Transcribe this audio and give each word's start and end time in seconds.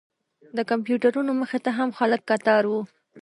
د 0.57 0.59
کمپیوټرونو 0.71 1.31
مخې 1.41 1.59
ته 1.65 1.69
هم 1.77 1.89
خلک 1.97 2.21
کتار 2.29 2.63
و. 2.67 2.73